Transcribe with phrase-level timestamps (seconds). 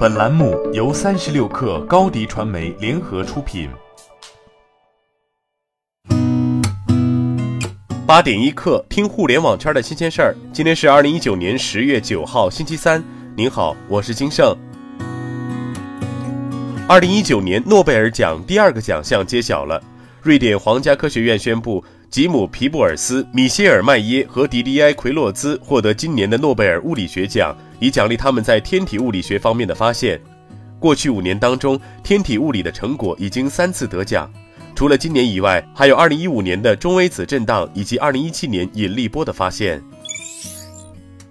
[0.00, 3.68] 本栏目由三十六氪高低传媒联合出品。
[8.06, 10.34] 八点一刻，听互联网圈的新鲜事儿。
[10.54, 13.04] 今天是二零一九年十月九号，星期三。
[13.36, 14.56] 您好，我是金盛。
[16.88, 19.78] 二零一九年诺贝尔奖第二个奖项揭晓了，
[20.22, 21.84] 瑞典皇家科学院宣布。
[22.08, 30.20] 吉姆·皮布尔斯、米歇尔·麦耶和迪迪埃·奎洛兹获得今年的诺贝尔物理学奖，以奖励他们在天体物理学方面的发现。
[30.78, 34.30] 过去五年当中，天体物理的成果已经三次得奖，
[34.74, 39.82] 除了今年以外，还有2015年的中微子震荡以及2017年引力波的发现。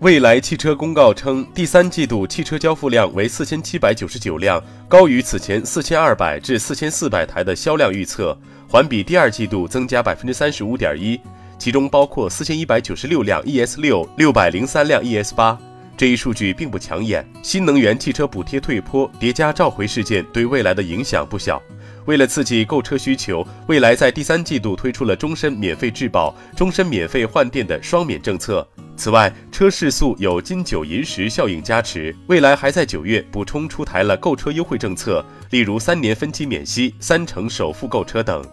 [0.00, 8.36] 未来汽车公告称，第三季度汽车交付量为4799辆，高于此前4200至4400台的销量预测。
[8.68, 11.20] 环比第二季度增加百分之三十五点一，
[11.58, 15.56] 其中包括四千一百九十六辆 ES 六、六百零三辆 ES 八。
[15.96, 17.26] 这一数据并不抢眼。
[17.42, 21.62] 新能源汽车补贴退坡叠加召回事件对未来的影响不小。
[22.06, 28.66] 为了刺激购车需求，未来在第三季度推出了终身免费质保、终身免费换电的双免政策。
[28.96, 38.44] 此外，车市速有金九银十效应加持，未来还在九月补充出台了购车优惠政策，例如三年分期免息、三成首付购车等。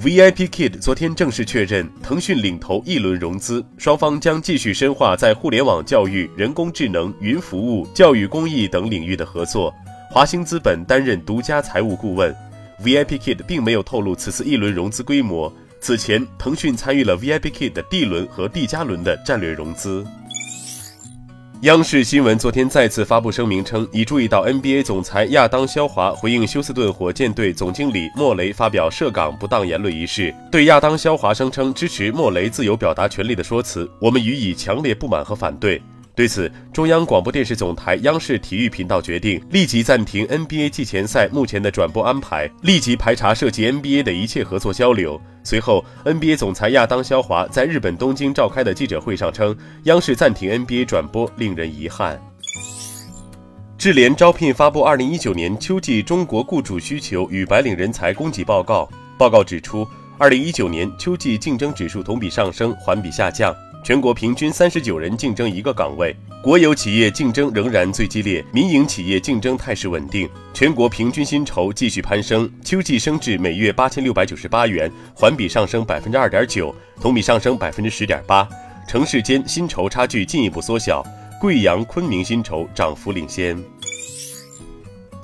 [0.00, 9.74] VIPKid 昨天正式确认，腾讯领投一轮融资，双方将继续深化在互联网教育、人工智能、云服务、教育公益等领域的合作。
[10.08, 12.32] 华兴资本担任独家财务顾问。
[12.80, 15.52] VIPKid 并没有透露此次一轮融资规模。
[15.80, 20.06] 此前，腾讯参与了 VIPKid 的 D 轮和 D 加轮的战略融资。
[21.62, 35.82] 央视新闻昨天再次发布声明称，已注意到 NBA 总裁亚当肖华回应休斯顿火箭队总经理莫雷发表涉港不当言论一事，对亚当肖华声称支持莫雷自由表达权利的说辞，我们予以强烈不满和反对。
[36.18, 45.20] 对此，中央广播电视总台央视体育频道决定立即暂停 NBA 季前赛目前的转播安排，立即排查涉及 NBA 的一切合作交流。
[45.44, 52.20] 随后，NBA 总裁亚当肖华在日本东京召开的记者会上称，央视暂停 NBA 转播令人遗憾。
[53.78, 59.86] 智联招聘发布二零一九年秋季中国雇主需求与白领人才供给报告，报告指出，
[60.18, 63.54] 二零一九年秋季竞争指数同比上升，环比下降。
[63.84, 70.28] 全国平均三十九人竞争一个岗位，国有企业竞争仍然最激烈，民营企业竞争态势稳定。
[70.52, 78.46] 全国平均薪酬继续攀升，秋季升至每月八千六百九十八元，环比上升百分之二点九，同比上升百分之十点八。
[78.86, 81.02] 城市间薪酬差距进一步缩小，
[81.40, 83.56] 贵阳、昆明薪酬涨幅领先。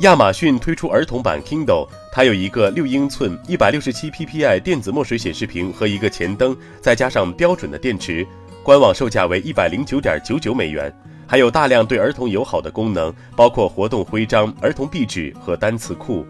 [0.00, 8.26] 亚马逊推出儿童版 Kindle，它有一个六英寸、一百六十七 PPI 电子墨水显示屏和一个前灯，再加上标准的电池。
[8.64, 10.91] 官网售价为一百零九点九九美元，
[11.26, 16.26] 还有大量对儿童友好的功能，包括活动徽章、儿童壁纸和单词库。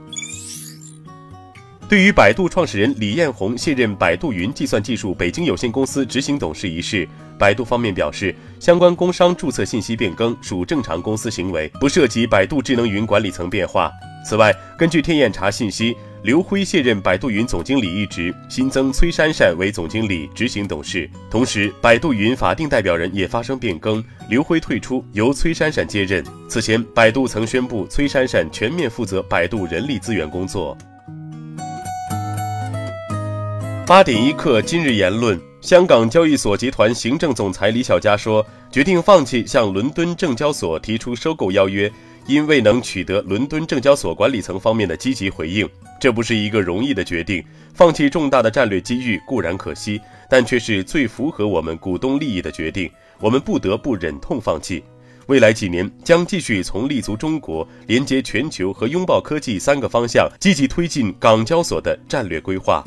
[1.88, 7.08] 对于百度创始人李彦宏卸任百度云计算技术北京有限公司执行董事一事，
[7.38, 13.92] 百度方面表示，相关工商注册信息变更属正常公司行为，不涉及百度智能云管理层变化。
[14.26, 15.96] 此外，根据天眼查信息。
[16.24, 21.06] 刘辉卸任百度云总经理一职，新增崔珊珊为总经理、执行董事。
[21.30, 26.24] 同时，百度云法定代表人也发生变更，刘辉退出，由崔珊珊接任。
[26.48, 30.74] 此前，百度曾宣布崔珊珊全面负责百度人力资源工作。
[33.86, 41.92] 八点一刻，今日言论：香港交易所集团行政总裁李小加说，决定放弃向伦敦证交所提出收购邀约。
[42.26, 45.68] 因未能取得伦敦证交所管理层方面的积极回应，
[46.00, 47.44] 这不是一个容易的决定。
[47.74, 52.90] 放弃重大的战略机遇固然可惜，但却是最符合我们股东利益的决定。
[53.20, 54.82] 我们不得不忍痛放弃。
[55.26, 62.84] 未来几年将继续从立足中国、连接全球和拥抱科技三个方向，积极推进港交所的战略规划。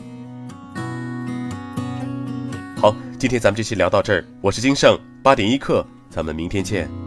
[2.80, 7.07] 好，今天咱们这期聊到这儿，我是金盛八点一刻，咱们明天见。